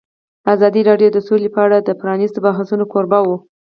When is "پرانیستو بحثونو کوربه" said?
2.01-3.19